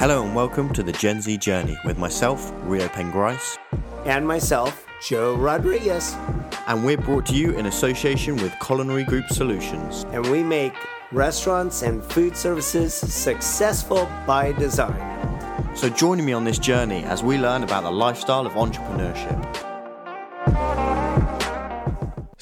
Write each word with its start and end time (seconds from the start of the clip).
Hello 0.00 0.22
and 0.22 0.32
welcome 0.32 0.72
to 0.74 0.84
the 0.84 0.92
Gen 0.92 1.20
Z 1.20 1.38
Journey 1.38 1.76
with 1.84 1.98
myself, 1.98 2.52
Rio 2.62 2.86
Pengrice, 2.86 3.58
and 4.04 4.24
myself, 4.24 4.86
Joe 5.02 5.34
Rodriguez. 5.34 6.14
And 6.68 6.84
we're 6.84 6.96
brought 6.96 7.26
to 7.26 7.34
you 7.34 7.50
in 7.58 7.66
association 7.66 8.36
with 8.36 8.54
Culinary 8.60 9.02
Group 9.02 9.26
Solutions. 9.26 10.06
And 10.12 10.24
we 10.30 10.44
make 10.44 10.72
restaurants 11.10 11.82
and 11.82 12.00
food 12.04 12.36
services 12.36 12.94
successful 12.94 14.08
by 14.24 14.52
design. 14.52 15.74
So 15.74 15.88
join 15.88 16.24
me 16.24 16.32
on 16.32 16.44
this 16.44 16.60
journey 16.60 17.02
as 17.02 17.24
we 17.24 17.36
learn 17.36 17.64
about 17.64 17.82
the 17.82 17.90
lifestyle 17.90 18.46
of 18.46 18.52
entrepreneurship. 18.52 19.67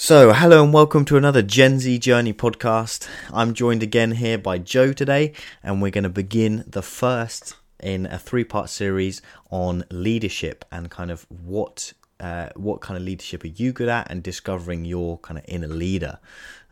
So, 0.06 0.32
hello 0.32 0.62
and 0.62 0.72
welcome 0.72 1.04
to 1.06 1.16
another 1.16 1.42
Gen 1.42 1.80
Z 1.80 1.98
Journey 1.98 2.32
podcast. 2.32 3.08
I'm 3.32 3.54
joined 3.54 3.82
again 3.82 4.12
here 4.12 4.38
by 4.38 4.58
Joe 4.58 4.92
today, 4.92 5.32
and 5.64 5.82
we're 5.82 5.90
going 5.90 6.04
to 6.04 6.08
begin 6.08 6.62
the 6.64 6.80
first 6.80 7.56
in 7.82 8.06
a 8.06 8.16
three 8.16 8.44
part 8.44 8.70
series 8.70 9.20
on 9.50 9.84
leadership 9.90 10.64
and 10.70 10.92
kind 10.92 11.10
of 11.10 11.26
what. 11.28 11.92
Uh, 12.18 12.48
what 12.56 12.80
kind 12.80 12.96
of 12.96 13.02
leadership 13.02 13.44
are 13.44 13.48
you 13.48 13.74
good 13.74 13.90
at 13.90 14.10
and 14.10 14.22
discovering 14.22 14.86
your 14.86 15.18
kind 15.18 15.36
of 15.36 15.44
inner 15.48 15.68
leader 15.68 16.18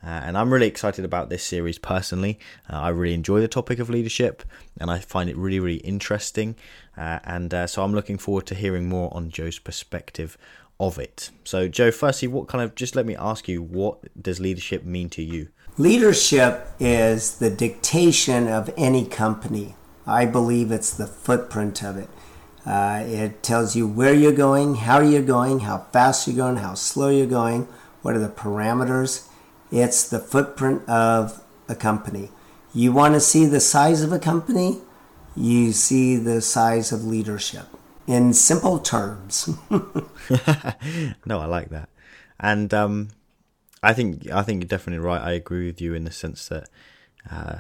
uh, 0.02 0.06
and 0.06 0.38
i'm 0.38 0.50
really 0.50 0.66
excited 0.66 1.04
about 1.04 1.28
this 1.28 1.44
series 1.44 1.78
personally 1.78 2.38
uh, 2.72 2.80
i 2.80 2.88
really 2.88 3.12
enjoy 3.12 3.42
the 3.42 3.46
topic 3.46 3.78
of 3.78 3.90
leadership 3.90 4.42
and 4.80 4.90
i 4.90 4.98
find 4.98 5.28
it 5.28 5.36
really 5.36 5.60
really 5.60 5.80
interesting 5.80 6.56
uh, 6.96 7.18
and 7.24 7.52
uh, 7.52 7.66
so 7.66 7.84
i'm 7.84 7.92
looking 7.92 8.16
forward 8.16 8.46
to 8.46 8.54
hearing 8.54 8.88
more 8.88 9.14
on 9.14 9.28
joe's 9.28 9.58
perspective 9.58 10.38
of 10.80 10.98
it. 10.98 11.30
So, 11.44 11.68
Joe, 11.68 11.90
firstly, 11.90 12.28
what 12.28 12.48
kind 12.48 12.62
of 12.62 12.74
just 12.74 12.96
let 12.96 13.06
me 13.06 13.16
ask 13.16 13.48
you, 13.48 13.62
what 13.62 14.00
does 14.20 14.40
leadership 14.40 14.84
mean 14.84 15.08
to 15.10 15.22
you? 15.22 15.48
Leadership 15.76 16.68
is 16.78 17.38
the 17.38 17.50
dictation 17.50 18.48
of 18.48 18.72
any 18.76 19.04
company. 19.04 19.76
I 20.06 20.26
believe 20.26 20.70
it's 20.70 20.92
the 20.92 21.06
footprint 21.06 21.82
of 21.82 21.96
it. 21.96 22.08
Uh, 22.66 23.02
it 23.06 23.42
tells 23.42 23.76
you 23.76 23.86
where 23.86 24.14
you're 24.14 24.32
going, 24.32 24.76
how 24.76 25.00
you're 25.00 25.22
going, 25.22 25.60
how 25.60 25.86
fast 25.92 26.26
you're 26.26 26.36
going, 26.36 26.56
how 26.56 26.74
slow 26.74 27.10
you're 27.10 27.26
going, 27.26 27.68
what 28.02 28.14
are 28.14 28.20
the 28.20 28.28
parameters. 28.28 29.28
It's 29.70 30.08
the 30.08 30.18
footprint 30.18 30.88
of 30.88 31.42
a 31.68 31.74
company. 31.74 32.30
You 32.72 32.92
want 32.92 33.14
to 33.14 33.20
see 33.20 33.44
the 33.46 33.60
size 33.60 34.02
of 34.02 34.12
a 34.12 34.18
company, 34.18 34.80
you 35.36 35.72
see 35.72 36.16
the 36.16 36.40
size 36.40 36.90
of 36.90 37.04
leadership 37.04 37.66
in 38.06 38.32
simple 38.32 38.78
terms. 38.78 39.48
no, 39.70 41.40
I 41.40 41.46
like 41.46 41.70
that, 41.70 41.88
and 42.38 42.72
um, 42.74 43.08
I 43.82 43.92
think 43.92 44.30
I 44.30 44.42
think 44.42 44.62
you're 44.62 44.68
definitely 44.68 45.04
right. 45.04 45.20
I 45.20 45.32
agree 45.32 45.66
with 45.66 45.80
you 45.80 45.94
in 45.94 46.04
the 46.04 46.10
sense 46.10 46.48
that 46.48 46.68
uh, 47.30 47.58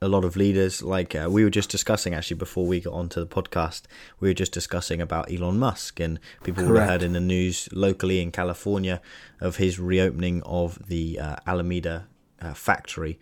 a 0.00 0.08
lot 0.08 0.24
of 0.24 0.36
leaders, 0.36 0.82
like 0.82 1.14
uh, 1.14 1.28
we 1.30 1.44
were 1.44 1.50
just 1.50 1.70
discussing 1.70 2.12
actually 2.14 2.36
before 2.36 2.66
we 2.66 2.80
got 2.80 2.92
onto 2.92 3.20
the 3.20 3.26
podcast, 3.26 3.82
we 4.18 4.28
were 4.28 4.34
just 4.34 4.52
discussing 4.52 5.00
about 5.00 5.32
Elon 5.32 5.58
Musk, 5.58 6.00
and 6.00 6.18
people 6.42 6.64
Correct. 6.64 6.90
heard 6.90 7.02
in 7.02 7.12
the 7.12 7.20
news 7.20 7.68
locally 7.72 8.20
in 8.20 8.32
California 8.32 9.00
of 9.40 9.56
his 9.56 9.78
reopening 9.78 10.42
of 10.42 10.88
the 10.88 11.18
uh, 11.20 11.36
Alameda 11.46 12.08
uh, 12.40 12.54
factory 12.54 13.18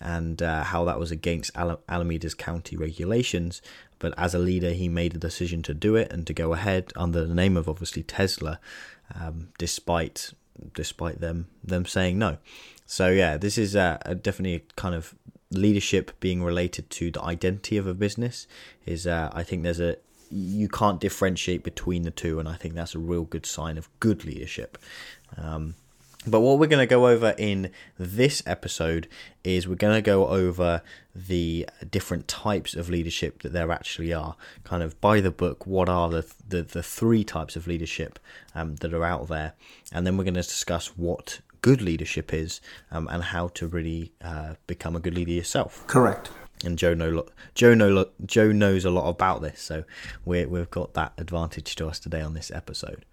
and 0.00 0.42
uh, 0.42 0.62
how 0.64 0.84
that 0.84 0.98
was 0.98 1.10
against 1.10 1.50
Al- 1.56 1.80
Alameda's 1.88 2.34
county 2.34 2.76
regulations. 2.76 3.60
But 3.98 4.14
as 4.16 4.34
a 4.34 4.38
leader, 4.38 4.72
he 4.72 4.88
made 4.88 5.14
a 5.14 5.18
decision 5.18 5.62
to 5.62 5.74
do 5.74 5.96
it 5.96 6.12
and 6.12 6.26
to 6.26 6.34
go 6.34 6.52
ahead 6.52 6.92
under 6.96 7.24
the 7.24 7.34
name 7.34 7.56
of 7.56 7.68
obviously 7.68 8.02
Tesla, 8.02 8.60
um, 9.14 9.48
despite 9.58 10.32
despite 10.74 11.20
them 11.20 11.46
them 11.62 11.86
saying 11.86 12.18
no. 12.18 12.38
So 12.86 13.08
yeah, 13.08 13.36
this 13.36 13.58
is 13.58 13.76
uh, 13.76 13.98
a 14.02 14.14
definitely 14.14 14.56
a 14.56 14.80
kind 14.80 14.94
of 14.94 15.14
leadership 15.50 16.12
being 16.20 16.42
related 16.42 16.90
to 16.90 17.10
the 17.10 17.22
identity 17.22 17.76
of 17.76 17.86
a 17.86 17.94
business. 17.94 18.46
Is 18.86 19.06
uh, 19.06 19.30
I 19.32 19.42
think 19.42 19.62
there's 19.62 19.80
a 19.80 19.96
you 20.30 20.68
can't 20.68 21.00
differentiate 21.00 21.62
between 21.62 22.02
the 22.02 22.10
two, 22.10 22.38
and 22.38 22.48
I 22.48 22.54
think 22.54 22.74
that's 22.74 22.94
a 22.94 22.98
real 22.98 23.24
good 23.24 23.46
sign 23.46 23.78
of 23.78 23.88
good 24.00 24.24
leadership. 24.24 24.78
Um, 25.36 25.74
but 26.30 26.40
what 26.40 26.58
we're 26.58 26.66
going 26.66 26.86
to 26.86 26.86
go 26.86 27.08
over 27.08 27.34
in 27.38 27.70
this 27.98 28.42
episode 28.46 29.08
is 29.44 29.66
we're 29.66 29.74
going 29.74 29.94
to 29.94 30.02
go 30.02 30.28
over 30.28 30.82
the 31.14 31.68
different 31.90 32.28
types 32.28 32.74
of 32.74 32.88
leadership 32.88 33.42
that 33.42 33.52
there 33.52 33.70
actually 33.72 34.12
are. 34.12 34.36
Kind 34.64 34.82
of 34.82 35.00
by 35.00 35.20
the 35.20 35.30
book, 35.30 35.66
what 35.66 35.88
are 35.88 36.08
the 36.08 36.30
the, 36.46 36.62
the 36.62 36.82
three 36.82 37.24
types 37.24 37.56
of 37.56 37.66
leadership 37.66 38.18
um, 38.54 38.76
that 38.76 38.94
are 38.94 39.04
out 39.04 39.28
there, 39.28 39.54
and 39.92 40.06
then 40.06 40.16
we're 40.16 40.24
going 40.24 40.34
to 40.34 40.42
discuss 40.42 40.96
what 40.96 41.40
good 41.60 41.82
leadership 41.82 42.32
is 42.32 42.60
um, 42.90 43.08
and 43.10 43.24
how 43.24 43.48
to 43.48 43.66
really 43.66 44.12
uh, 44.22 44.54
become 44.66 44.94
a 44.94 45.00
good 45.00 45.14
leader 45.14 45.32
yourself. 45.32 45.86
Correct. 45.86 46.30
And 46.64 46.76
Joe 46.78 46.94
know 46.94 47.26
Joe 47.54 47.74
know 47.74 48.06
Joe 48.26 48.52
knows 48.52 48.84
a 48.84 48.90
lot 48.90 49.08
about 49.08 49.42
this, 49.42 49.60
so 49.60 49.84
we 50.24 50.44
we've 50.46 50.70
got 50.70 50.94
that 50.94 51.12
advantage 51.16 51.76
to 51.76 51.86
us 51.86 51.98
today 51.98 52.20
on 52.20 52.34
this 52.34 52.50
episode. 52.50 53.04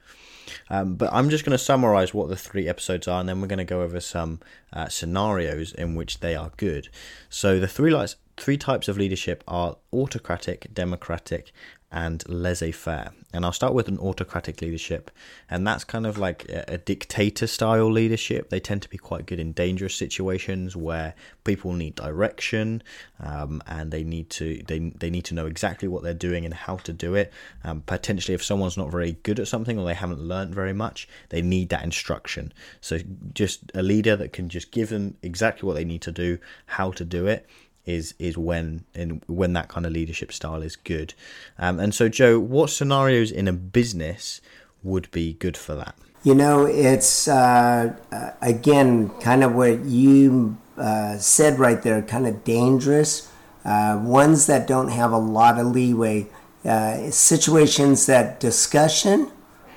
Um, 0.69 0.95
but 0.95 1.09
I'm 1.11 1.29
just 1.29 1.45
going 1.45 1.57
to 1.57 1.63
summarize 1.63 2.13
what 2.13 2.29
the 2.29 2.35
three 2.35 2.67
episodes 2.67 3.07
are, 3.07 3.19
and 3.19 3.27
then 3.27 3.41
we're 3.41 3.47
going 3.47 3.57
to 3.59 3.65
go 3.65 3.81
over 3.81 3.99
some 3.99 4.39
uh, 4.73 4.87
scenarios 4.87 5.73
in 5.73 5.95
which 5.95 6.19
they 6.19 6.35
are 6.35 6.51
good. 6.57 6.89
So 7.29 7.59
the 7.59 7.67
three 7.67 7.91
lights, 7.91 8.15
three 8.37 8.57
types 8.57 8.87
of 8.87 8.97
leadership 8.97 9.43
are 9.47 9.77
autocratic, 9.93 10.73
democratic, 10.73 11.51
and 11.95 12.27
laissez 12.27 12.71
faire. 12.71 13.11
And 13.31 13.45
I'll 13.45 13.53
start 13.53 13.73
with 13.73 13.87
an 13.87 13.97
autocratic 13.99 14.61
leadership, 14.61 15.11
and 15.49 15.65
that's 15.65 15.83
kind 15.83 16.05
of 16.05 16.17
like 16.17 16.45
a, 16.49 16.77
dictator 16.77 17.47
style 17.47 17.91
leadership. 17.91 18.49
They 18.49 18.59
tend 18.59 18.81
to 18.83 18.89
be 18.89 18.97
quite 18.97 19.25
good 19.25 19.39
in 19.39 19.51
dangerous 19.53 19.95
situations 19.95 20.75
where 20.75 21.15
people 21.43 21.73
need 21.73 21.95
direction, 21.95 22.81
um, 23.19 23.61
and 23.67 23.91
they 23.91 24.03
need 24.03 24.29
to 24.31 24.61
they 24.67 24.79
they 24.79 25.09
need 25.09 25.25
to 25.25 25.33
know 25.33 25.45
exactly 25.45 25.87
what 25.87 26.03
they're 26.03 26.13
doing 26.13 26.45
and 26.45 26.53
how 26.53 26.77
to 26.77 26.93
do 26.93 27.15
it. 27.15 27.31
Um, 27.63 27.81
potentially, 27.81 28.35
if 28.35 28.43
someone's 28.43 28.77
not 28.77 28.91
very 28.91 29.13
good 29.23 29.39
at 29.39 29.47
something 29.47 29.77
or 29.77 29.85
they 29.85 29.93
haven't 29.93 30.21
learned 30.21 30.55
very 30.55 30.73
much, 30.73 31.07
they 31.29 31.41
need 31.41 31.69
that 31.69 31.83
instruction. 31.83 32.53
So 32.81 32.99
just 33.33 33.71
a 33.73 33.83
leader 33.83 34.15
that 34.15 34.31
can 34.33 34.49
just 34.49 34.71
give 34.71 34.89
them 34.89 35.15
exactly 35.21 35.67
what 35.67 35.75
they 35.75 35.85
need 35.85 36.01
to 36.03 36.11
do, 36.11 36.39
how 36.67 36.91
to 36.91 37.05
do 37.05 37.27
it 37.27 37.49
is 37.85 38.13
is 38.19 38.37
when 38.37 38.85
and 38.93 39.21
when 39.27 39.53
that 39.53 39.67
kind 39.67 39.85
of 39.85 39.91
leadership 39.91 40.31
style 40.31 40.61
is 40.61 40.75
good. 40.75 41.13
Um, 41.57 41.79
and 41.79 41.93
so, 41.93 42.09
Joe, 42.09 42.39
what 42.39 42.69
scenarios 42.69 43.31
in 43.31 43.47
a 43.47 43.53
business 43.53 44.41
would 44.83 45.09
be 45.11 45.33
good 45.33 45.57
for 45.57 45.75
that? 45.75 45.95
You 46.23 46.35
know, 46.35 46.65
it's 46.65 47.27
uh, 47.27 47.95
again 48.41 49.09
kind 49.21 49.43
of 49.43 49.53
what 49.53 49.85
you 49.85 50.57
uh, 50.77 51.17
said 51.17 51.59
right 51.59 51.81
there, 51.81 52.01
kind 52.01 52.27
of 52.27 52.43
dangerous. 52.43 53.31
Uh, 53.63 53.99
ones 54.03 54.45
that 54.45 54.67
don't 54.67 54.89
have 54.89 55.11
a 55.11 55.17
lot 55.17 55.57
of 55.57 55.65
leeway, 55.65 56.27
uh, 56.63 57.09
situations 57.09 58.05
that 58.05 58.39
discussion 58.39 59.31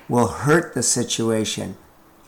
will 0.07 0.27
hurt 0.27 0.75
the 0.75 0.83
situation 0.83 1.75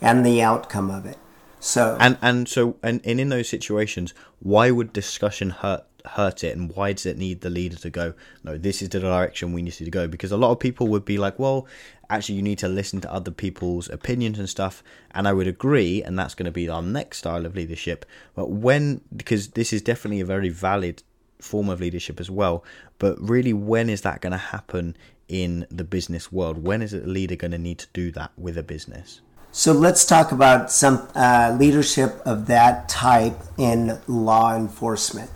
and 0.01 0.25
the 0.25 0.41
outcome 0.41 0.89
of 0.89 1.05
it. 1.05 1.17
So 1.61 1.95
and 1.99 2.17
and 2.23 2.49
so 2.49 2.75
and, 2.81 3.01
and 3.05 3.19
in 3.19 3.29
those 3.29 3.47
situations, 3.47 4.15
why 4.39 4.71
would 4.71 4.91
discussion 4.91 5.51
hurt 5.51 5.85
hurt 6.05 6.43
it, 6.43 6.57
and 6.57 6.75
why 6.75 6.93
does 6.93 7.05
it 7.05 7.19
need 7.19 7.41
the 7.41 7.51
leader 7.51 7.77
to 7.77 7.89
go? 7.91 8.15
No, 8.43 8.57
this 8.57 8.81
is 8.81 8.89
the 8.89 8.99
direction 8.99 9.53
we 9.53 9.61
need 9.61 9.73
to 9.73 9.89
go. 9.91 10.07
Because 10.07 10.31
a 10.31 10.37
lot 10.37 10.51
of 10.51 10.59
people 10.59 10.87
would 10.87 11.05
be 11.05 11.19
like, 11.19 11.37
well, 11.37 11.67
actually, 12.09 12.35
you 12.35 12.41
need 12.41 12.57
to 12.57 12.67
listen 12.67 12.99
to 13.01 13.13
other 13.13 13.29
people's 13.29 13.89
opinions 13.91 14.39
and 14.39 14.49
stuff. 14.49 14.83
And 15.11 15.27
I 15.27 15.33
would 15.33 15.47
agree, 15.47 16.01
and 16.01 16.17
that's 16.17 16.33
going 16.33 16.47
to 16.47 16.51
be 16.51 16.67
our 16.67 16.81
next 16.81 17.19
style 17.19 17.45
of 17.45 17.55
leadership. 17.55 18.05
But 18.33 18.49
when 18.49 19.01
because 19.15 19.49
this 19.49 19.71
is 19.71 19.83
definitely 19.83 20.21
a 20.21 20.25
very 20.25 20.49
valid 20.49 21.03
form 21.39 21.69
of 21.69 21.79
leadership 21.79 22.19
as 22.19 22.31
well. 22.31 22.63
But 22.97 23.21
really, 23.21 23.53
when 23.53 23.87
is 23.87 24.01
that 24.01 24.21
going 24.21 24.31
to 24.31 24.37
happen 24.37 24.97
in 25.27 25.67
the 25.69 25.83
business 25.83 26.31
world? 26.31 26.63
When 26.63 26.81
is 26.81 26.93
a 26.93 27.01
leader 27.01 27.35
going 27.35 27.51
to 27.51 27.57
need 27.57 27.77
to 27.79 27.87
do 27.93 28.11
that 28.13 28.31
with 28.35 28.57
a 28.57 28.63
business? 28.63 29.21
So 29.53 29.73
let's 29.73 30.05
talk 30.05 30.31
about 30.31 30.71
some 30.71 31.09
uh, 31.13 31.55
leadership 31.59 32.21
of 32.25 32.47
that 32.47 32.87
type 32.87 33.37
in 33.57 33.99
law 34.07 34.55
enforcement. 34.55 35.29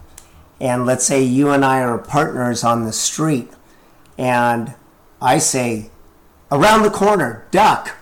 And 0.61 0.85
let's 0.85 1.05
say 1.05 1.21
you 1.21 1.49
and 1.49 1.65
I 1.65 1.81
are 1.81 1.97
partners 1.97 2.63
on 2.63 2.85
the 2.85 2.93
street, 2.93 3.49
and 4.17 4.73
I 5.21 5.37
say, 5.39 5.89
around 6.49 6.83
the 6.83 6.89
corner, 6.89 7.45
duck, 7.51 7.97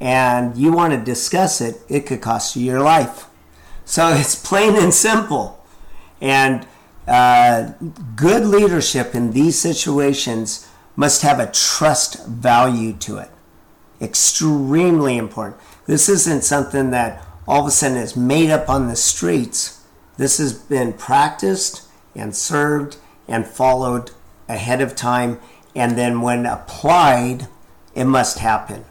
and 0.00 0.56
you 0.56 0.72
want 0.72 0.94
to 0.94 0.98
discuss 0.98 1.60
it, 1.60 1.82
it 1.86 2.06
could 2.06 2.22
cost 2.22 2.56
you 2.56 2.64
your 2.64 2.80
life. 2.80 3.26
So 3.84 4.08
it's 4.14 4.34
plain 4.34 4.74
and 4.74 4.94
simple. 4.94 5.62
And 6.18 6.66
uh, 7.06 7.72
good 8.16 8.46
leadership 8.46 9.14
in 9.14 9.32
these 9.32 9.58
situations 9.58 10.66
must 10.96 11.20
have 11.20 11.38
a 11.38 11.52
trust 11.52 12.24
value 12.26 12.94
to 12.94 13.18
it 13.18 13.30
extremely 14.00 15.16
important. 15.16 15.60
This 15.88 16.08
isn't 16.08 16.44
something 16.44 16.92
that 16.92 17.26
all 17.48 17.62
of 17.62 17.66
a 17.66 17.72
sudden 17.72 17.98
is 17.98 18.16
made 18.16 18.50
up 18.50 18.68
on 18.68 18.86
the 18.86 18.94
streets. 18.94 19.84
This 20.16 20.38
has 20.38 20.52
been 20.52 20.92
practiced 20.92 21.88
and 22.14 22.36
served 22.36 22.98
and 23.26 23.44
followed 23.44 24.12
ahead 24.48 24.80
of 24.80 24.94
time. 24.94 25.40
And 25.74 25.98
then 25.98 26.20
when 26.20 26.46
applied, 26.46 27.48
it 27.92 28.04
must 28.04 28.38
happen. 28.38 28.84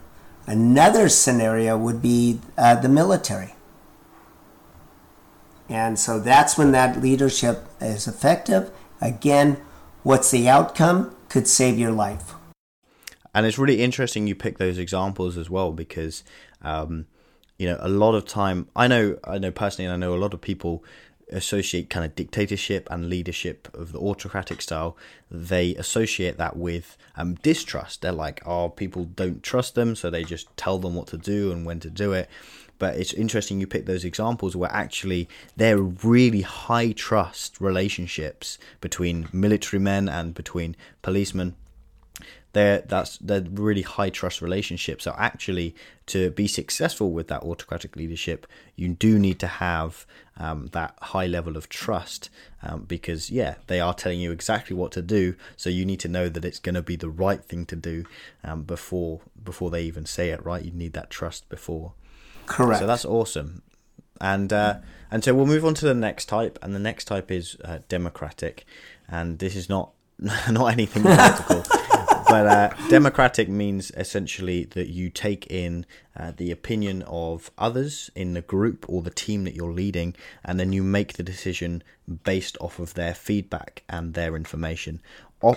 Another 0.46 1.08
scenario 1.08 1.78
would 1.78 2.02
be 2.02 2.42
uh, 2.58 2.76
the 2.76 2.90
military. 2.90 3.56
And 5.70 5.98
so 5.98 6.20
that's 6.20 6.58
when 6.58 6.74
that 6.74 7.02
leadership 7.02 7.66
is 7.80 8.10
effective. 8.10 8.72
Again, 9.00 9.62
What's 10.08 10.32
the 10.32 10.48
outcome? 10.48 11.14
Could 11.28 11.50
save 11.50 11.78
your 11.78 11.92
life. 11.92 12.34
And 13.36 13.46
it's 13.46 13.58
really 13.58 13.82
interesting 13.82 14.26
you 14.26 14.36
pick 14.36 14.58
those 14.58 14.78
examples 14.78 15.38
as 15.38 15.50
well 15.50 15.74
because, 15.74 16.24
um, 16.62 17.06
you 17.58 17.68
know, 17.68 17.78
a 17.80 17.90
lot 17.90 18.16
of 18.16 18.26
time 18.26 18.68
I 18.76 18.88
know 18.88 19.18
I 19.24 19.38
know 19.38 19.52
personally, 19.52 19.86
and 19.86 19.94
I 19.94 19.98
know 20.06 20.16
a 20.16 20.20
lot 20.20 20.34
of 20.34 20.42
people 20.42 20.84
associate 21.30 21.90
kind 21.90 22.06
of 22.06 22.16
dictatorship 22.16 22.88
and 22.90 23.10
leadership 23.10 23.68
of 23.74 23.92
the 23.92 24.00
autocratic 24.00 24.62
style, 24.62 24.96
they 25.30 25.76
associate 25.76 26.38
that 26.38 26.56
with 26.56 26.98
um, 27.16 27.36
distrust. 27.36 28.02
They're 28.02 28.12
like, 28.12 28.42
oh, 28.46 28.70
people 28.70 29.06
don't 29.06 29.44
trust 29.44 29.76
them, 29.76 29.96
so 29.96 30.10
they 30.10 30.24
just 30.24 30.56
tell 30.56 30.78
them 30.78 30.96
what 30.96 31.08
to 31.08 31.18
do 31.18 31.52
and 31.52 31.66
when 31.66 31.80
to 31.82 31.90
do 31.90 32.14
it. 32.14 32.30
But 32.80 32.98
it's 32.98 33.14
interesting 33.14 33.60
you 33.60 33.68
pick 33.68 33.88
those 33.88 34.06
examples 34.06 34.56
where 34.56 34.72
actually 34.72 35.28
there 35.56 35.78
are 35.78 35.82
really 35.82 36.42
high 36.42 36.92
trust 36.92 37.60
relationships 37.60 38.58
between 38.82 39.28
military 39.34 39.80
men 39.80 40.08
and 40.08 40.34
between 40.34 40.76
policemen 41.02 41.56
they're 42.58 42.80
that's 42.80 43.18
they're 43.20 43.46
really 43.52 43.84
high 43.84 44.10
trust 44.10 44.42
relationships. 44.42 45.04
So 45.04 45.14
actually, 45.18 45.76
to 46.08 46.32
be 46.32 46.48
successful 46.48 47.12
with 47.12 47.28
that 47.28 47.44
autocratic 47.44 47.96
leadership, 47.96 48.48
you 48.76 48.90
do 48.90 49.20
need 49.20 49.40
to 49.40 49.48
have 49.48 50.08
um, 50.38 50.70
that 50.72 50.96
high 51.00 51.28
level 51.28 51.56
of 51.56 51.70
trust 51.70 52.30
um, 52.64 52.84
because 52.84 53.30
yeah, 53.30 53.56
they 53.68 53.80
are 53.80 53.94
telling 53.94 54.20
you 54.20 54.32
exactly 54.32 54.76
what 54.76 54.92
to 54.94 55.04
do. 55.04 55.36
So 55.56 55.70
you 55.70 55.86
need 55.86 56.00
to 56.00 56.08
know 56.08 56.30
that 56.30 56.44
it's 56.44 56.60
going 56.60 56.76
to 56.76 56.82
be 56.82 56.96
the 56.96 57.10
right 57.10 57.44
thing 57.44 57.66
to 57.68 57.76
do 57.76 58.06
um, 58.44 58.64
before 58.64 59.22
before 59.44 59.70
they 59.70 59.84
even 59.84 60.08
say 60.08 60.30
it. 60.30 60.44
Right, 60.44 60.66
you 60.66 60.72
need 60.72 60.94
that 60.94 61.12
trust 61.12 61.48
before. 61.50 61.94
Correct. 62.48 62.80
So 62.80 62.88
that's 62.88 63.06
awesome. 63.06 63.62
And 64.20 64.52
uh, 64.52 64.80
and 65.12 65.24
so 65.24 65.36
we'll 65.36 65.46
move 65.46 65.64
on 65.64 65.76
to 65.76 65.86
the 65.86 65.94
next 65.94 66.26
type, 66.26 66.58
and 66.64 66.74
the 66.74 66.80
next 66.80 67.06
type 67.06 67.30
is 67.30 67.56
uh, 67.64 67.80
democratic, 67.88 68.66
and 69.08 69.38
this 69.38 69.56
is 69.56 69.70
not 69.70 69.92
not 70.50 70.72
anything 70.74 71.04
political 71.04 71.64
but 72.30 72.46
uh, 72.46 72.70
democratic 72.90 73.48
means 73.48 73.92
essentially 73.92 74.66
that 74.66 74.90
you 74.90 75.10
take 75.10 75.48
in 75.48 75.86
uh, 76.16 76.32
the 76.36 76.52
opinion 76.52 77.04
of 77.04 77.52
others 77.58 78.10
in 78.16 78.34
the 78.34 78.42
group 78.42 78.86
or 78.90 79.02
the 79.02 79.10
team 79.10 79.44
that 79.46 79.56
you're 79.56 79.72
leading, 79.72 80.16
and 80.44 80.60
then 80.60 80.74
you 80.74 80.84
make 80.84 81.14
the 81.14 81.24
decision 81.24 81.84
based 82.24 82.58
off 82.60 82.80
of 82.80 82.94
their 82.96 83.14
feedback 83.14 83.84
and 83.88 84.14
their 84.14 84.36
information. 84.36 85.02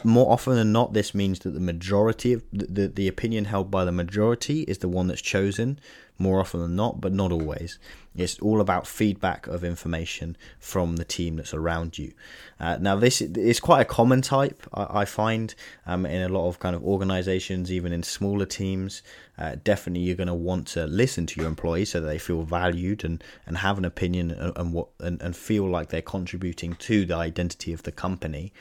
More 0.05 0.31
often 0.31 0.57
than 0.57 0.73
not, 0.73 0.93
this 0.93 1.15
means 1.15 1.39
that 1.39 1.51
the 1.51 1.61
majority 1.61 2.35
of 2.35 2.43
the, 2.53 2.67
the, 2.67 2.89
the 2.89 3.09
opinion 3.09 3.47
held 3.47 3.71
by 3.71 3.87
the 3.87 3.93
majority 3.93 4.63
is 4.65 4.79
the 4.79 4.89
one 4.89 5.07
that's 5.07 5.23
chosen, 5.23 5.81
more 6.19 6.39
often 6.39 6.61
than 6.61 6.77
not, 6.77 7.01
but 7.01 7.15
not 7.15 7.33
always. 7.33 7.79
It's 8.15 8.39
all 8.41 8.61
about 8.61 8.87
feedback 8.87 9.47
of 9.47 9.65
information 9.65 10.37
from 10.59 10.97
the 10.97 11.05
team 11.07 11.37
that's 11.37 11.55
around 11.55 11.97
you. 11.97 12.13
Uh, 12.59 12.77
now, 12.79 12.95
this 12.97 13.23
is 13.23 13.59
quite 13.59 13.81
a 13.81 13.87
common 13.87 14.21
type, 14.21 14.67
I, 14.75 15.01
I 15.01 15.05
find, 15.07 15.55
um, 15.87 16.05
in 16.05 16.21
a 16.21 16.29
lot 16.29 16.47
of 16.47 16.59
kind 16.59 16.77
of 16.77 16.85
organizations, 16.85 17.73
even 17.73 17.91
in 17.91 18.03
smaller 18.03 18.45
teams. 18.45 19.03
Uh, 19.39 19.57
definitely, 19.65 20.03
you're 20.03 20.15
going 20.15 20.27
to 20.27 20.35
want 20.35 20.67
to 20.69 20.87
listen 20.87 21.25
to 21.25 21.41
your 21.41 21.49
employees 21.49 21.93
so 21.93 22.03
they 22.03 22.19
feel 22.19 22.43
valued 22.43 23.03
and, 23.03 23.25
and 23.47 23.57
have 23.57 23.79
an 23.79 23.87
opinion 23.87 24.31
and, 24.33 24.53
and 24.57 24.75
what 24.75 24.89
and, 24.99 25.23
and 25.23 25.35
feel 25.35 25.67
like 25.67 25.89
they're 25.89 26.03
contributing 26.03 26.75
to 26.75 27.07
the 27.07 27.15
identity 27.15 27.73
of 27.73 27.85
the 27.85 27.93
company. 27.93 28.53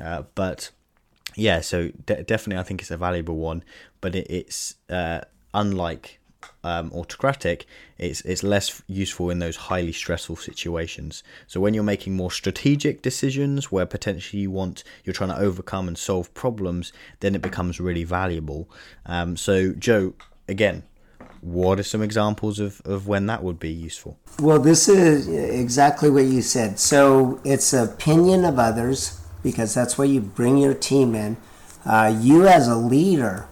Uh, 0.00 0.22
but 0.34 0.70
yeah, 1.36 1.60
so 1.60 1.90
de- 2.06 2.22
definitely, 2.22 2.60
I 2.60 2.64
think 2.64 2.80
it's 2.80 2.90
a 2.90 2.96
valuable 2.96 3.36
one, 3.36 3.64
but 4.00 4.14
it, 4.14 4.26
it's 4.30 4.76
uh, 4.90 5.20
unlike 5.52 6.20
um, 6.62 6.92
autocratic, 6.92 7.66
it's 7.98 8.20
it's 8.22 8.42
less 8.42 8.82
useful 8.86 9.30
in 9.30 9.38
those 9.38 9.56
highly 9.56 9.92
stressful 9.92 10.36
situations. 10.36 11.22
So 11.46 11.60
when 11.60 11.74
you're 11.74 11.84
making 11.84 12.16
more 12.16 12.30
strategic 12.30 13.02
decisions, 13.02 13.70
where 13.70 13.86
potentially 13.86 14.42
you 14.42 14.50
want 14.50 14.84
you're 15.04 15.14
trying 15.14 15.30
to 15.30 15.38
overcome 15.38 15.88
and 15.88 15.98
solve 15.98 16.32
problems, 16.34 16.92
then 17.20 17.34
it 17.34 17.42
becomes 17.42 17.80
really 17.80 18.04
valuable. 18.04 18.68
Um, 19.06 19.36
so 19.36 19.72
Joe, 19.72 20.14
again, 20.48 20.82
what 21.40 21.78
are 21.78 21.84
some 21.84 22.02
examples 22.02 22.58
of, 22.58 22.80
of 22.84 23.06
when 23.06 23.26
that 23.26 23.42
would 23.42 23.58
be 23.58 23.70
useful? 23.70 24.18
Well, 24.40 24.58
this 24.58 24.88
is 24.88 25.28
exactly 25.28 26.10
what 26.10 26.24
you 26.24 26.40
said. 26.40 26.78
So 26.78 27.40
it's 27.44 27.72
opinion 27.72 28.44
of 28.44 28.58
others 28.58 29.20
because 29.44 29.74
that's 29.74 29.96
where 29.96 30.08
you 30.08 30.20
bring 30.20 30.58
your 30.58 30.74
team 30.74 31.14
in. 31.14 31.36
Uh, 31.86 32.18
you 32.20 32.48
as 32.48 32.66
a 32.66 32.74
leader 32.74 33.46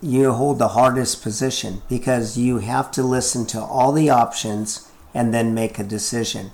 you 0.00 0.32
hold 0.32 0.58
the 0.58 0.68
hardest 0.68 1.22
position 1.22 1.82
because 1.88 2.36
you 2.36 2.58
have 2.58 2.90
to 2.92 3.02
listen 3.02 3.46
to 3.46 3.60
all 3.60 3.92
the 3.92 4.10
options 4.10 4.90
and 5.14 5.32
then 5.32 5.54
make 5.54 5.78
a 5.78 5.84
decision. 5.84 6.50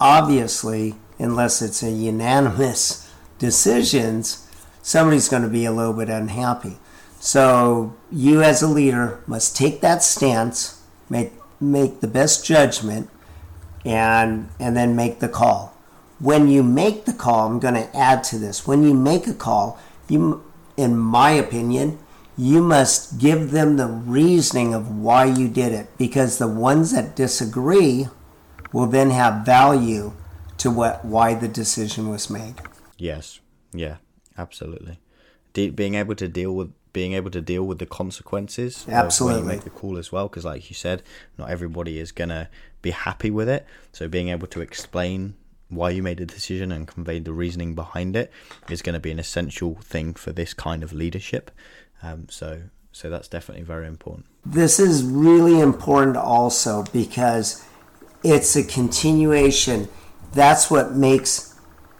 Obviously, 0.00 0.94
unless 1.18 1.62
it's 1.62 1.82
a 1.82 1.90
unanimous 1.90 3.10
decisions, 3.38 4.48
somebody's 4.82 5.28
going 5.28 5.42
to 5.42 5.48
be 5.48 5.64
a 5.64 5.72
little 5.72 5.92
bit 5.92 6.08
unhappy. 6.08 6.78
So 7.20 7.94
you 8.10 8.42
as 8.42 8.62
a 8.62 8.68
leader 8.68 9.20
must 9.26 9.56
take 9.56 9.80
that 9.80 10.02
stance, 10.02 10.82
make 11.08 11.32
make 11.60 12.00
the 12.00 12.08
best 12.08 12.44
judgment 12.44 13.08
and 13.84 14.48
and 14.58 14.76
then 14.76 14.96
make 14.96 15.20
the 15.20 15.28
call. 15.28 15.71
When 16.22 16.48
you 16.48 16.62
make 16.62 17.04
the 17.04 17.12
call, 17.12 17.48
I'm 17.50 17.58
going 17.58 17.74
to 17.74 17.94
add 17.96 18.24
to 18.24 18.38
this. 18.38 18.66
When 18.66 18.82
you 18.84 18.94
make 18.94 19.26
a 19.26 19.34
call, 19.34 19.78
you 20.08 20.42
in 20.76 20.96
my 20.96 21.32
opinion, 21.32 21.98
you 22.36 22.62
must 22.62 23.18
give 23.18 23.50
them 23.50 23.76
the 23.76 23.86
reasoning 23.86 24.72
of 24.72 24.96
why 24.96 25.24
you 25.26 25.48
did 25.48 25.72
it 25.72 25.88
because 25.98 26.38
the 26.38 26.48
ones 26.48 26.92
that 26.92 27.14
disagree 27.14 28.08
will 28.72 28.86
then 28.86 29.10
have 29.10 29.44
value 29.44 30.12
to 30.58 30.70
what 30.70 31.04
why 31.04 31.34
the 31.34 31.48
decision 31.48 32.08
was 32.08 32.30
made. 32.30 32.54
Yes. 32.96 33.40
Yeah, 33.72 33.96
absolutely. 34.38 34.98
De- 35.52 35.70
being 35.70 35.94
able 35.94 36.14
to 36.14 36.28
deal 36.28 36.54
with 36.54 36.72
being 36.92 37.14
able 37.14 37.30
to 37.30 37.40
deal 37.40 37.64
with 37.64 37.78
the 37.78 37.86
consequences 37.86 38.84
absolutely 38.86 39.40
when 39.40 39.50
you 39.50 39.56
make 39.56 39.64
the 39.64 39.70
call 39.70 39.96
as 39.96 40.12
well 40.12 40.28
because 40.28 40.44
like 40.44 40.68
you 40.68 40.74
said 40.74 41.02
not 41.38 41.48
everybody 41.48 41.98
is 41.98 42.12
going 42.12 42.28
to 42.28 42.46
be 42.82 42.90
happy 42.90 43.30
with 43.30 43.48
it 43.48 43.64
so 43.92 44.06
being 44.06 44.28
able 44.28 44.46
to 44.46 44.60
explain 44.60 45.34
why 45.74 45.90
you 45.90 46.02
made 46.02 46.18
the 46.18 46.26
decision 46.26 46.70
and 46.70 46.86
conveyed 46.86 47.24
the 47.24 47.32
reasoning 47.32 47.74
behind 47.74 48.14
it 48.14 48.30
is 48.68 48.82
going 48.82 48.94
to 48.94 49.00
be 49.00 49.10
an 49.10 49.18
essential 49.18 49.76
thing 49.82 50.14
for 50.14 50.32
this 50.32 50.54
kind 50.54 50.82
of 50.82 50.92
leadership 50.92 51.50
um, 52.02 52.26
so 52.28 52.62
so 52.92 53.08
that's 53.08 53.28
definitely 53.28 53.64
very 53.64 53.86
important. 53.86 54.26
This 54.44 54.78
is 54.78 55.02
really 55.02 55.58
important 55.60 56.16
also 56.16 56.84
because 56.92 57.64
it's 58.22 58.54
a 58.54 58.62
continuation. 58.62 59.88
That's 60.32 60.70
what 60.70 60.92
makes 60.92 61.58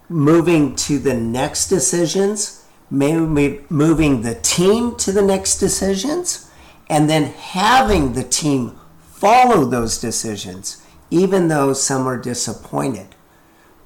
moving 0.08 0.76
to 0.76 0.98
the 0.98 1.14
next 1.14 1.68
decisions, 1.68 2.64
maybe 2.90 3.60
moving 3.70 4.20
the 4.20 4.34
team 4.34 4.96
to 4.96 5.12
the 5.12 5.22
next 5.22 5.58
decisions, 5.58 6.50
and 6.90 7.08
then 7.08 7.24
having 7.24 8.12
the 8.12 8.24
team 8.24 8.78
follow 9.00 9.64
those 9.64 9.98
decisions, 9.98 10.84
even 11.10 11.48
though 11.48 11.72
some 11.72 12.06
are 12.06 12.18
disappointed. 12.18 13.14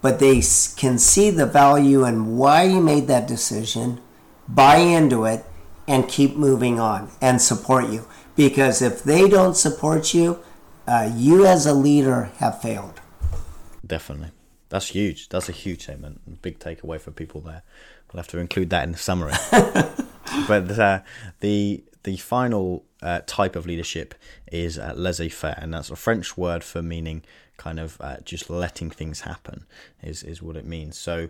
But 0.07 0.21
they 0.21 0.41
can 0.77 1.01
see 1.01 1.31
the 1.31 1.47
value 1.47 2.05
and 2.05 2.39
why 2.39 2.63
you 2.63 2.81
made 2.81 3.09
that 3.09 3.27
decision, 3.27 4.01
buy 4.47 4.77
into 4.77 5.25
it, 5.25 5.45
and 5.89 6.09
keep 6.09 6.37
moving 6.37 6.79
on 6.79 7.11
and 7.21 7.43
support 7.43 7.89
you. 7.89 8.07
Because 8.37 8.81
if 8.81 9.03
they 9.03 9.29
don't 9.29 9.57
support 9.57 10.15
you, 10.15 10.39
uh, 10.87 11.11
you 11.13 11.45
as 11.45 11.67
a 11.67 11.75
leader 11.75 12.31
have 12.37 12.63
failed. 12.63 13.01
Definitely. 13.85 14.31
That's 14.69 14.91
huge. 14.91 15.29
That's 15.29 15.49
a 15.49 15.53
huge 15.53 15.83
statement. 15.83 16.21
And 16.25 16.41
big 16.41 16.61
takeaway 16.61 17.01
for 17.01 17.11
people 17.11 17.41
there. 17.41 17.65
We'll 18.13 18.21
have 18.21 18.29
to 18.29 18.39
include 18.39 18.71
that 18.71 18.85
in 18.85 18.93
the 18.93 18.99
summary. 18.99 19.35
but 20.47 20.71
uh, 20.79 21.01
the 21.41 21.83
the 22.05 22.17
final 22.17 22.85
uh, 23.03 23.23
type 23.27 23.57
of 23.57 23.67
leadership 23.67 24.15
is 24.53 24.79
uh, 24.79 24.93
laissez 24.95 25.31
faire, 25.31 25.59
and 25.61 25.75
that's 25.75 25.91
a 25.91 25.97
French 25.97 26.37
word 26.37 26.63
for 26.63 26.81
meaning 26.81 27.25
kind 27.57 27.81
of 27.81 27.97
uh, 28.01 28.19
just 28.25 28.51
letting 28.51 28.91
things 28.91 29.21
happen, 29.21 29.67
is, 30.03 30.23
is 30.23 30.43
what 30.43 30.57
it 30.57 30.67
means. 30.67 30.99
So 30.99 31.29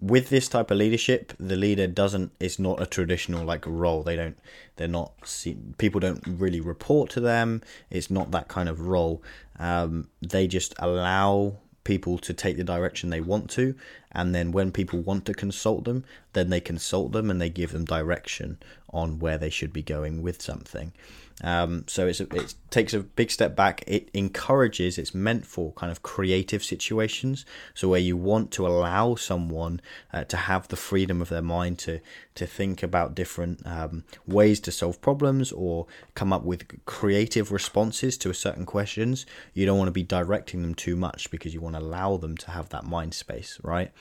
with 0.00 0.30
this 0.30 0.48
type 0.48 0.70
of 0.70 0.78
leadership, 0.78 1.32
the 1.38 1.56
leader 1.56 1.86
doesn't. 1.86 2.32
It's 2.40 2.58
not 2.58 2.80
a 2.80 2.86
traditional 2.86 3.44
like 3.44 3.66
role. 3.66 4.02
They 4.02 4.16
don't. 4.16 4.38
They're 4.76 4.88
not. 4.88 5.12
See, 5.24 5.56
people 5.78 6.00
don't 6.00 6.22
really 6.26 6.60
report 6.60 7.10
to 7.10 7.20
them. 7.20 7.62
It's 7.90 8.10
not 8.10 8.30
that 8.30 8.48
kind 8.48 8.68
of 8.68 8.80
role. 8.80 9.22
Um, 9.58 10.08
they 10.22 10.46
just 10.46 10.74
allow 10.78 11.56
people 11.84 12.18
to 12.18 12.32
take 12.32 12.56
the 12.56 12.64
direction 12.64 13.10
they 13.10 13.20
want 13.20 13.50
to, 13.50 13.74
and 14.12 14.34
then 14.34 14.52
when 14.52 14.72
people 14.72 15.00
want 15.00 15.26
to 15.26 15.34
consult 15.34 15.84
them, 15.84 16.04
then 16.32 16.50
they 16.50 16.60
consult 16.60 17.12
them 17.12 17.30
and 17.30 17.40
they 17.40 17.50
give 17.50 17.72
them 17.72 17.84
direction 17.84 18.58
on 18.92 19.18
where 19.18 19.38
they 19.38 19.50
should 19.50 19.72
be 19.72 19.82
going 19.82 20.22
with 20.22 20.40
something. 20.40 20.92
Um, 21.42 21.84
so 21.86 22.06
a, 22.06 22.10
it 22.10 22.54
takes 22.70 22.92
a 22.92 23.00
big 23.00 23.30
step 23.30 23.56
back. 23.56 23.82
It 23.86 24.10
encourages, 24.12 24.98
it's 24.98 25.14
meant 25.14 25.46
for 25.46 25.72
kind 25.72 25.90
of 25.90 26.02
creative 26.02 26.62
situations. 26.62 27.46
So 27.74 27.88
where 27.88 28.00
you 28.00 28.16
want 28.16 28.50
to 28.52 28.66
allow 28.66 29.14
someone 29.14 29.80
uh, 30.12 30.24
to 30.24 30.36
have 30.36 30.68
the 30.68 30.76
freedom 30.76 31.22
of 31.22 31.28
their 31.28 31.42
mind 31.42 31.78
to, 31.80 32.00
to 32.34 32.46
think 32.46 32.82
about 32.82 33.14
different 33.14 33.66
um, 33.66 34.04
ways 34.26 34.60
to 34.60 34.72
solve 34.72 35.00
problems 35.00 35.52
or 35.52 35.86
come 36.14 36.32
up 36.32 36.42
with 36.42 36.84
creative 36.84 37.52
responses 37.52 38.18
to 38.18 38.32
certain 38.32 38.66
questions. 38.66 39.26
You 39.54 39.66
don't 39.66 39.78
want 39.78 39.88
to 39.88 39.92
be 39.92 40.02
directing 40.02 40.62
them 40.62 40.74
too 40.74 40.96
much 40.96 41.30
because 41.30 41.54
you 41.54 41.60
want 41.60 41.76
to 41.76 41.82
allow 41.82 42.16
them 42.16 42.36
to 42.38 42.50
have 42.50 42.68
that 42.70 42.84
mind 42.84 43.14
space, 43.14 43.58
right? 43.62 43.92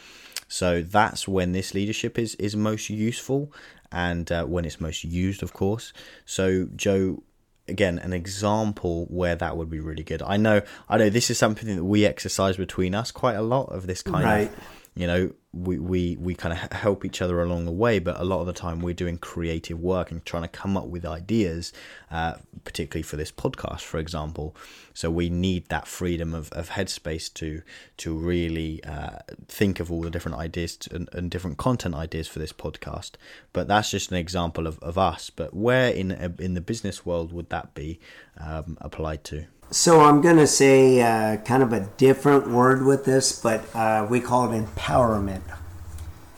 So 0.47 0.81
that's 0.81 1.27
when 1.27 1.51
this 1.51 1.73
leadership 1.75 2.17
is 2.17 2.33
is 2.35 2.55
most 2.55 2.89
useful 2.89 3.53
and 3.91 4.31
uh, 4.31 4.45
when 4.45 4.65
it's 4.65 4.81
most 4.81 5.03
used, 5.03 5.43
of 5.43 5.53
course. 5.53 5.93
So 6.25 6.67
Joe, 6.75 7.23
again 7.69 7.99
an 7.99 8.13
example 8.13 9.05
where 9.09 9.35
that 9.35 9.55
would 9.57 9.69
be 9.69 9.79
really 9.79 10.03
good. 10.03 10.21
I 10.21 10.37
know 10.37 10.61
I 10.87 10.97
know 10.97 11.09
this 11.09 11.29
is 11.29 11.37
something 11.37 11.75
that 11.75 11.83
we 11.83 12.05
exercise 12.05 12.57
between 12.57 12.93
us 12.95 13.11
quite 13.11 13.35
a 13.35 13.41
lot 13.41 13.65
of 13.65 13.87
this 13.87 14.01
kind 14.01 14.23
Right. 14.25 14.47
of 14.51 14.55
you 14.95 15.07
know 15.07 15.31
we 15.51 15.79
we, 15.79 16.15
we 16.17 16.35
kind 16.35 16.53
of 16.53 16.71
help 16.71 17.03
each 17.03 17.21
other 17.21 17.41
along 17.41 17.65
the 17.65 17.71
way 17.71 17.99
but 17.99 18.19
a 18.19 18.23
lot 18.23 18.39
of 18.39 18.45
the 18.45 18.53
time 18.53 18.79
we're 18.79 18.93
doing 18.93 19.17
creative 19.17 19.79
work 19.79 20.11
and 20.11 20.23
trying 20.25 20.43
to 20.43 20.49
come 20.49 20.77
up 20.77 20.85
with 20.87 21.05
ideas 21.05 21.73
uh, 22.11 22.35
particularly 22.63 23.03
for 23.03 23.17
this 23.17 23.31
podcast 23.31 23.81
for 23.81 23.97
example. 23.99 24.55
So 24.93 25.09
we 25.09 25.29
need 25.29 25.67
that 25.69 25.87
freedom 25.87 26.33
of, 26.33 26.51
of 26.51 26.69
headspace 26.71 27.33
to 27.35 27.61
to 27.97 28.17
really 28.17 28.83
uh, 28.83 29.19
think 29.47 29.79
of 29.79 29.91
all 29.91 30.01
the 30.01 30.09
different 30.09 30.37
ideas 30.37 30.77
to, 30.77 30.95
and, 30.95 31.09
and 31.13 31.31
different 31.31 31.57
content 31.57 31.95
ideas 31.95 32.27
for 32.27 32.39
this 32.39 32.53
podcast. 32.53 33.11
But 33.53 33.67
that's 33.67 33.91
just 33.91 34.11
an 34.11 34.17
example 34.17 34.67
of, 34.67 34.79
of 34.79 34.97
us. 34.97 35.29
But 35.29 35.53
where 35.53 35.91
in 35.91 36.11
in 36.39 36.53
the 36.53 36.61
business 36.61 37.05
world 37.05 37.31
would 37.33 37.49
that 37.49 37.73
be 37.73 37.99
um, 38.37 38.77
applied 38.81 39.23
to 39.25 39.45
So 39.71 40.01
I'm 40.01 40.21
going 40.21 40.37
to 40.37 40.47
say 40.47 40.99
uh, 40.99 41.37
kind 41.37 41.61
of 41.61 41.71
a 41.73 41.81
different 41.97 42.49
word 42.49 42.83
with 42.83 43.05
this, 43.05 43.39
but 43.39 43.63
uh, 43.75 44.07
we 44.09 44.19
call 44.19 44.51
it 44.51 44.65
empowerment. 44.65 45.43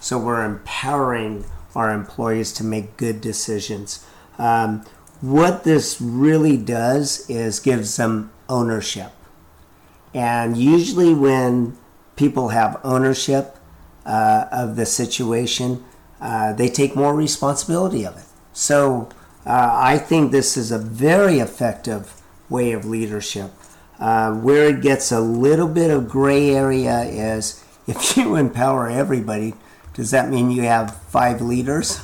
So 0.02 0.18
we're 0.18 0.44
empowering 0.44 1.46
our 1.74 1.94
employees 1.94 2.52
to 2.54 2.66
make 2.66 2.98
good 2.98 3.22
decisions. 3.22 4.06
Um, 4.38 4.84
what 5.22 5.64
this 5.64 6.02
really 6.02 6.58
does 6.58 7.30
is 7.30 7.62
gives 7.62 7.96
them 7.96 8.34
ownership. 8.50 9.14
And 10.14 10.58
usually, 10.58 11.14
when 11.14 11.78
people 12.18 12.50
have 12.50 12.82
ownership 12.84 13.56
uh, 14.06 14.48
of 14.52 14.76
the 14.76 14.86
situation, 14.86 15.86
uh, 16.20 16.52
they 16.52 16.68
take 16.68 16.98
more 16.98 17.16
responsibility 17.16 18.06
of 18.06 18.18
it. 18.18 18.26
So, 18.52 19.08
uh, 19.46 19.72
I 19.74 19.98
think 20.00 20.34
this 20.34 20.58
is 20.58 20.70
a 20.70 20.78
very 20.78 21.40
effective 21.40 22.21
way 22.52 22.74
of 22.74 22.86
leadership. 22.86 23.52
Uh, 24.00 24.34
where 24.34 24.68
it 24.68 24.82
gets 24.82 25.12
a 25.12 25.20
little 25.20 25.68
bit 25.68 25.92
of 25.92 26.10
gray 26.10 26.50
area 26.50 27.02
is 27.04 27.64
if 27.88 28.18
you 28.18 28.36
empower 28.36 28.90
everybody, 28.90 29.54
does 29.94 30.12
that 30.12 30.30
mean 30.30 30.52
you 30.52 30.64
have 30.64 31.02
five 31.04 31.42
leaders? 31.42 32.02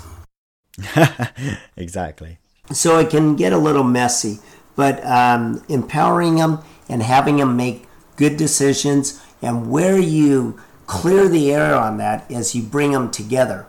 exactly 1.75 2.37
So 2.71 2.99
it 2.99 3.09
can 3.09 3.35
get 3.35 3.51
a 3.51 3.57
little 3.57 3.83
messy, 3.83 4.39
but 4.75 5.03
um, 5.05 5.63
empowering 5.67 6.35
them 6.35 6.59
and 6.87 7.01
having 7.01 7.37
them 7.37 7.57
make 7.57 7.87
good 8.15 8.37
decisions, 8.37 9.21
and 9.41 9.69
where 9.69 9.97
you 9.97 10.59
clear 10.85 11.27
the 11.27 11.51
air 11.53 11.75
on 11.75 11.97
that 11.97 12.29
is 12.29 12.55
you 12.55 12.63
bring 12.63 12.91
them 12.91 13.11
together, 13.11 13.67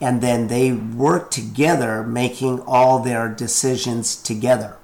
and 0.00 0.20
then 0.20 0.48
they 0.48 0.72
work 0.72 1.30
together, 1.30 2.02
making 2.02 2.60
all 2.60 2.98
their 2.98 3.28
decisions 3.28 4.14
together. 4.16 4.76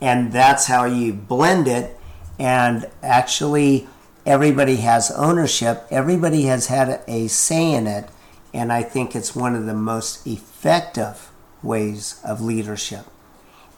And 0.00 0.32
that's 0.32 0.66
how 0.66 0.84
you 0.84 1.12
blend 1.12 1.66
it, 1.66 1.98
and 2.38 2.86
actually, 3.02 3.88
everybody 4.24 4.76
has 4.76 5.10
ownership, 5.10 5.86
everybody 5.90 6.42
has 6.42 6.66
had 6.66 7.00
a 7.08 7.26
say 7.26 7.72
in 7.72 7.86
it, 7.86 8.08
and 8.54 8.72
I 8.72 8.82
think 8.82 9.16
it's 9.16 9.34
one 9.34 9.54
of 9.54 9.66
the 9.66 9.74
most 9.74 10.26
effective 10.26 11.30
ways 11.62 12.20
of 12.24 12.40
leadership. 12.40 13.06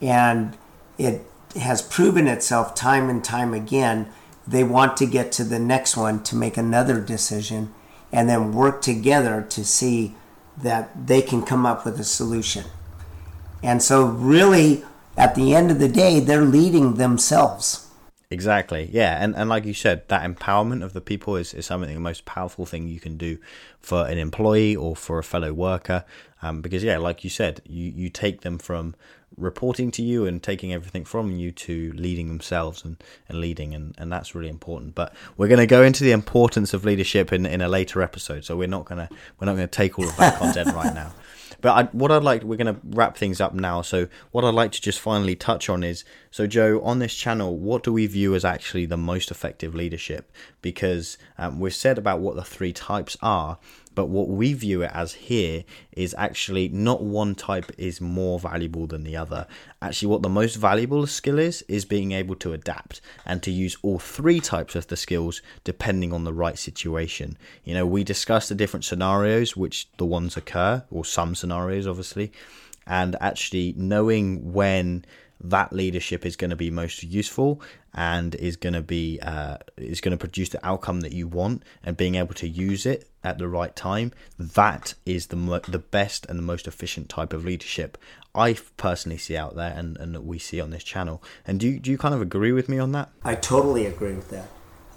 And 0.03 0.57
it 0.99 1.23
has 1.57 1.83
proven 1.83 2.27
itself 2.27 2.75
time 2.75 3.09
and 3.09 3.25
time 3.25 3.55
again. 3.55 4.13
They 4.47 4.65
want 4.65 4.97
to 4.99 5.07
get 5.07 5.33
to 5.33 5.45
the 5.45 5.59
next 5.59 5.97
one 5.97 6.23
to 6.25 6.37
make 6.37 6.57
another 6.57 7.01
decision 7.01 7.73
and 8.13 8.29
then 8.29 8.53
work 8.53 8.83
together 8.83 9.47
to 9.51 9.65
see 9.65 10.15
that 10.57 11.07
they 11.07 11.23
can 11.23 11.43
come 11.43 11.65
up 11.65 11.85
with 11.85 11.99
a 11.99 12.05
solution. 12.05 12.65
And 13.63 13.83
so, 13.83 14.05
really, 14.05 14.85
at 15.21 15.35
the 15.35 15.55
end 15.55 15.71
of 15.71 15.79
the 15.79 15.89
day, 15.89 16.19
they're 16.19 16.47
leading 16.47 16.95
themselves. 16.95 17.87
Exactly. 18.31 18.89
Yeah, 18.93 19.23
and 19.23 19.35
and 19.37 19.51
like 19.51 19.67
you 19.67 19.75
said, 19.75 20.09
that 20.09 20.23
empowerment 20.23 20.83
of 20.83 20.93
the 20.93 21.01
people 21.01 21.37
is, 21.37 21.53
is 21.53 21.67
something 21.67 21.93
the 21.93 22.01
most 22.01 22.25
powerful 22.25 22.65
thing 22.65 22.89
you 22.89 23.01
can 23.01 23.17
do 23.19 23.39
for 23.81 24.07
an 24.07 24.19
employee 24.19 24.75
or 24.75 24.97
for 24.97 25.19
a 25.19 25.25
fellow 25.25 25.53
worker. 25.53 26.05
Um, 26.41 26.63
because 26.63 26.83
yeah, 26.83 26.97
like 26.97 27.23
you 27.23 27.29
said, 27.29 27.61
you 27.67 27.93
you 27.95 28.09
take 28.09 28.41
them 28.41 28.57
from 28.59 28.95
reporting 29.37 29.91
to 29.91 30.03
you 30.03 30.27
and 30.27 30.43
taking 30.43 30.73
everything 30.73 31.05
from 31.05 31.33
you 31.33 31.53
to 31.53 31.93
leading 31.93 32.29
themselves 32.29 32.85
and, 32.85 33.03
and 33.29 33.41
leading 33.41 33.75
and, 33.75 33.95
and 33.99 34.13
that's 34.13 34.35
really 34.35 34.49
important. 34.49 34.95
But 34.95 35.15
we're 35.37 35.49
gonna 35.49 35.67
go 35.67 35.83
into 35.83 36.05
the 36.05 36.13
importance 36.13 36.73
of 36.73 36.85
leadership 36.85 37.33
in, 37.33 37.45
in 37.47 37.61
a 37.61 37.69
later 37.69 38.01
episode, 38.01 38.45
so 38.45 38.57
we're 38.57 38.69
not 38.69 38.85
gonna 38.85 39.09
we're 39.39 39.47
not 39.47 39.55
gonna 39.55 39.67
take 39.67 39.99
all 39.99 40.09
of 40.09 40.17
that 40.17 40.39
content 40.39 40.73
right 40.75 40.95
now. 40.95 41.13
But 41.61 41.71
I, 41.71 41.83
what 41.93 42.11
I'd 42.11 42.23
like, 42.23 42.43
we're 42.43 42.57
going 42.57 42.75
to 42.75 42.81
wrap 42.85 43.17
things 43.17 43.41
up 43.41 43.55
now. 43.55 43.83
So 43.83 44.09
what 44.31 44.45
I'd 44.45 44.55
like 44.55 44.73
to 44.73 44.81
just 44.81 45.01
finally 45.01 45.37
touch 45.37 45.69
on 45.69 45.83
is, 45.83 46.05
so 46.33 46.47
Joe, 46.47 46.81
on 46.85 47.01
this 47.01 47.15
channel, 47.15 47.57
what 47.57 47.83
do 47.83 47.93
we 47.93 48.07
view 48.07 48.37
as 48.37 48.45
actually 48.45 48.87
the 48.87 48.97
most 48.97 49.33
effective 49.33 49.75
leadership? 49.75 50.31
Because 50.63 51.19
um, 51.37 51.59
we've 51.59 51.75
said 51.75 51.99
about 51.99 52.21
what 52.21 52.37
the 52.37 52.45
three 52.45 52.73
types 52.73 53.17
are, 53.21 53.59
but 53.97 54.07
what 54.07 54.29
we 54.29 54.53
view 54.53 54.83
it 54.83 54.93
as 54.95 55.13
here 55.15 55.65
is 55.91 56.15
actually 56.17 56.69
not 56.69 57.03
one 57.03 57.35
type 57.35 57.73
is 57.77 58.01
more 58.01 58.39
valuable 58.39 58.87
than 58.87 59.03
the 59.03 59.17
other. 59.17 59.49
Actually, 59.83 60.07
what 60.07 60.23
the 60.23 60.29
most 60.29 60.55
valuable 60.55 61.05
skill 61.09 61.41
is, 61.41 61.63
is 61.63 61.85
being 61.85 62.13
able 62.13 62.37
to 62.37 62.53
adapt 62.53 63.01
and 63.27 63.43
to 63.43 63.51
use 63.51 63.77
all 63.83 63.99
three 63.99 64.39
types 64.39 64.77
of 64.77 64.87
the 64.87 64.97
skills 64.97 65.43
depending 65.65 66.13
on 66.13 66.23
the 66.23 66.33
right 66.33 66.59
situation. 66.59 67.37
You 67.65 67.75
know, 67.75 67.87
we 67.87 68.05
discussed 68.05 68.51
the 68.51 68.55
different 68.55 68.85
scenarios 68.85 69.57
which 69.57 69.89
the 69.97 70.07
ones 70.07 70.37
occur, 70.37 70.85
or 70.93 71.05
some 71.05 71.35
scenarios, 71.35 71.89
obviously, 71.89 72.31
and 72.87 73.17
actually 73.21 73.75
knowing 73.77 74.53
when 74.53 75.05
that 75.43 75.73
leadership 75.73 76.27
is 76.27 76.37
going 76.37 76.51
to 76.51 76.57
be 76.57 76.71
most 76.71 77.03
useful 77.03 77.61
and 77.95 78.35
is 78.37 78.57
going 78.57 78.73
to 78.73 78.83
be 78.83 79.19
uh, 79.23 79.57
is 79.77 80.01
going 80.01 80.13
to 80.13 80.19
produce 80.19 80.51
the 80.51 80.65
outcome 80.67 81.01
that 81.01 81.13
you 81.13 81.27
want 81.27 81.63
and 81.83 81.97
being 81.97 82.15
able 82.15 82.35
to 82.35 82.49
use 82.49 82.87
it 82.87 83.09
at 83.25 83.39
the 83.39 83.49
right 83.49 83.75
time 83.75 84.13
that 84.39 84.95
is 85.05 85.29
the 85.29 85.37
mo- 85.37 85.61
the 85.67 85.79
best 85.79 86.27
and 86.27 86.39
the 86.39 86.43
most 86.43 86.67
efficient 86.67 87.09
type 87.09 87.33
of 87.33 87.45
leadership 87.45 87.99
I 88.35 88.57
personally 88.77 89.19
see 89.19 89.37
out 89.37 89.57
there 89.57 89.73
and, 89.77 89.97
and 89.97 90.15
that 90.15 90.25
we 90.25 90.39
see 90.39 90.61
on 90.61 90.71
this 90.71 90.85
channel 90.85 91.23
and 91.47 91.59
do 91.59 91.69
you, 91.69 91.81
do 91.81 91.91
you 91.91 91.99
kind 91.99 92.15
of 92.15 92.21
agree 92.21 92.53
with 92.53 92.69
me 92.69 92.79
on 92.79 92.93
that 92.93 93.11
I 93.25 93.35
totally 93.35 93.87
agree 93.87 94.15
with 94.15 94.31
that. 94.31 94.49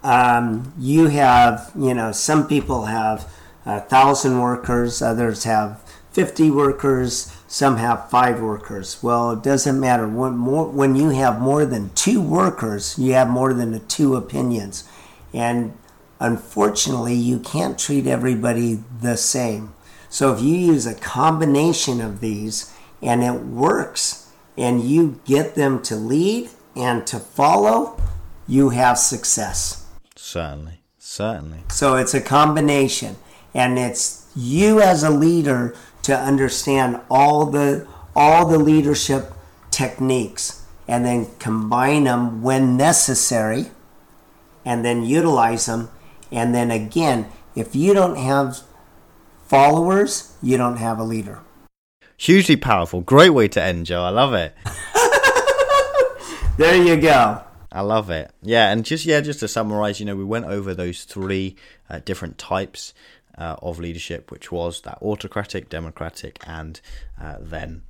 Um, 0.03 0.73
you 0.77 1.07
have, 1.07 1.71
you 1.75 1.93
know, 1.93 2.11
some 2.11 2.45
people 2.45 2.85
have 2.85 3.31
a 3.65 3.79
thousand 3.79 4.41
workers, 4.41 5.01
others 5.01 5.45
have 5.45 5.81
50 6.11 6.51
workers, 6.51 7.33
some 7.53 7.77
have 7.77 8.09
five 8.09 8.41
workers. 8.41 9.03
Well, 9.03 9.29
it 9.29 9.43
doesn't 9.43 9.79
matter. 9.79 10.07
When, 10.07 10.35
more, 10.35 10.67
when 10.67 10.95
you 10.95 11.09
have 11.09 11.39
more 11.39 11.67
than 11.67 11.91
two 11.93 12.19
workers, 12.19 12.97
you 12.97 13.13
have 13.13 13.29
more 13.29 13.53
than 13.53 13.85
two 13.85 14.15
opinions. 14.15 14.89
And 15.35 15.77
unfortunately, 16.19 17.13
you 17.13 17.37
can't 17.37 17.77
treat 17.77 18.07
everybody 18.07 18.79
the 19.01 19.17
same. 19.17 19.75
So 20.09 20.33
if 20.33 20.41
you 20.41 20.55
use 20.55 20.87
a 20.87 20.95
combination 20.95 22.01
of 22.01 22.21
these 22.21 22.73
and 23.03 23.23
it 23.23 23.41
works, 23.41 24.31
and 24.57 24.81
you 24.81 25.21
get 25.23 25.53
them 25.53 25.79
to 25.83 25.95
lead 25.95 26.49
and 26.75 27.05
to 27.05 27.19
follow, 27.19 28.01
you 28.47 28.69
have 28.69 28.97
success. 28.97 29.85
certainly 30.15 30.79
certainly 30.97 31.59
So 31.69 31.97
it's 31.97 32.15
a 32.15 32.21
combination, 32.21 33.15
and 33.53 33.77
it's 33.77 34.27
you 34.35 34.81
as 34.81 35.03
a 35.03 35.11
leader 35.11 35.75
to 36.03 36.17
understand 36.17 36.99
all 37.09 37.45
the 37.45 37.87
all 38.15 38.47
the 38.47 38.59
leadership 38.59 39.33
techniques 39.71 40.65
and 40.87 41.03
then 41.03 41.27
combine 41.39 42.03
them 42.03 42.41
when 42.43 42.77
necessary 42.77 43.71
and 44.63 44.85
then 44.85 45.03
utilize 45.03 45.65
them 45.65 45.89
and 46.31 46.53
then 46.53 46.69
again 46.69 47.27
if 47.55 47.75
you 47.75 47.93
don't 47.93 48.17
have 48.17 48.59
followers 49.45 50.35
you 50.41 50.57
don't 50.57 50.77
have 50.77 50.99
a 50.99 51.03
leader. 51.03 51.39
Hugely 52.17 52.55
powerful. 52.55 53.01
Great 53.01 53.31
way 53.31 53.47
to 53.49 53.61
end 53.61 53.85
Joe. 53.85 54.03
I 54.03 54.09
love 54.09 54.33
it. 54.33 54.55
There 56.55 56.75
you 56.75 56.97
go. 56.97 57.41
I 57.71 57.81
love 57.81 58.11
it. 58.11 58.29
Yeah, 58.43 58.71
and 58.71 58.85
just 58.85 59.05
yeah, 59.05 59.21
just 59.21 59.39
to 59.39 59.47
summarize, 59.47 59.99
you 59.99 60.05
know, 60.05 60.15
we 60.15 60.23
went 60.23 60.45
over 60.45 60.75
those 60.75 61.03
three 61.03 61.55
uh, 61.89 61.99
different 62.05 62.37
types 62.37 62.93
uh, 63.37 63.55
of 63.61 63.79
leadership, 63.79 64.31
which 64.31 64.51
was 64.51 64.81
that 64.81 64.97
autocratic, 65.01 65.69
democratic, 65.69 66.41
and 66.47 66.81
uh, 67.21 67.37
then 67.39 67.83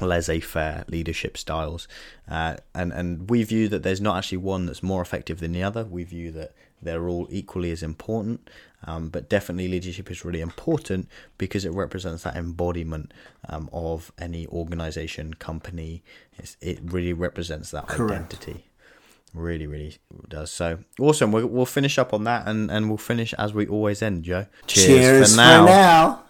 laissez-faire 0.00 0.84
leadership 0.88 1.36
styles. 1.36 1.88
Uh, 2.28 2.56
and 2.74 2.92
and 2.92 3.30
we 3.30 3.42
view 3.42 3.68
that 3.68 3.82
there's 3.82 4.00
not 4.00 4.18
actually 4.18 4.38
one 4.38 4.66
that's 4.66 4.82
more 4.82 5.02
effective 5.02 5.40
than 5.40 5.52
the 5.52 5.62
other. 5.62 5.84
We 5.84 6.04
view 6.04 6.30
that 6.32 6.52
they're 6.80 7.08
all 7.08 7.26
equally 7.30 7.70
as 7.70 7.82
important. 7.82 8.48
Um, 8.86 9.08
but 9.08 9.28
definitely, 9.28 9.66
leadership 9.66 10.08
is 10.10 10.24
really 10.24 10.40
important 10.40 11.08
because 11.36 11.64
it 11.64 11.72
represents 11.72 12.22
that 12.22 12.36
embodiment 12.36 13.12
um, 13.48 13.68
of 13.72 14.12
any 14.18 14.46
organization, 14.46 15.34
company. 15.34 16.02
It's, 16.38 16.56
it 16.60 16.78
really 16.84 17.12
represents 17.12 17.72
that 17.72 17.88
Correct. 17.88 18.12
identity. 18.12 18.67
Really, 19.34 19.66
really 19.66 19.98
does. 20.28 20.50
So 20.50 20.78
awesome. 20.98 21.32
We'll, 21.32 21.46
we'll 21.46 21.66
finish 21.66 21.98
up 21.98 22.14
on 22.14 22.24
that, 22.24 22.48
and 22.48 22.70
and 22.70 22.88
we'll 22.88 22.96
finish 22.98 23.34
as 23.34 23.52
we 23.52 23.66
always 23.66 24.02
end, 24.02 24.24
Joe. 24.24 24.46
Cheers, 24.66 25.32
for 25.32 25.36
now. 25.36 25.64
For 25.64 25.70
now. 25.70 26.24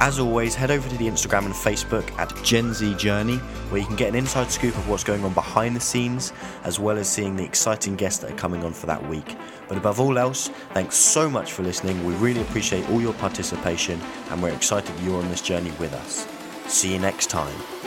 As 0.00 0.20
always, 0.20 0.54
head 0.54 0.70
over 0.70 0.88
to 0.88 0.96
the 0.96 1.06
Instagram 1.08 1.46
and 1.46 1.54
Facebook 1.54 2.08
at 2.18 2.32
Gen 2.44 2.72
Z 2.72 2.94
Journey, 2.94 3.38
where 3.68 3.80
you 3.80 3.86
can 3.86 3.96
get 3.96 4.08
an 4.08 4.14
inside 4.14 4.48
scoop 4.50 4.76
of 4.76 4.88
what's 4.88 5.02
going 5.02 5.24
on 5.24 5.34
behind 5.34 5.74
the 5.74 5.80
scenes, 5.80 6.32
as 6.62 6.78
well 6.78 6.96
as 6.96 7.08
seeing 7.08 7.34
the 7.34 7.44
exciting 7.44 7.96
guests 7.96 8.20
that 8.20 8.30
are 8.30 8.36
coming 8.36 8.62
on 8.62 8.72
for 8.72 8.86
that 8.86 9.06
week. 9.08 9.36
But 9.68 9.76
above 9.76 9.98
all 9.98 10.16
else, 10.16 10.48
thanks 10.72 10.94
so 10.94 11.28
much 11.28 11.52
for 11.52 11.64
listening. 11.64 12.04
We 12.04 12.14
really 12.14 12.42
appreciate 12.42 12.88
all 12.90 13.00
your 13.00 13.14
participation, 13.14 14.00
and 14.30 14.40
we're 14.40 14.54
excited 14.54 14.94
you're 15.00 15.20
on 15.20 15.28
this 15.30 15.42
journey 15.42 15.72
with 15.80 15.92
us. 15.94 16.28
See 16.68 16.92
you 16.92 17.00
next 17.00 17.28
time. 17.28 17.77